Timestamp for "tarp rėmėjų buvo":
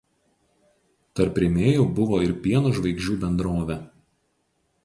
1.19-2.21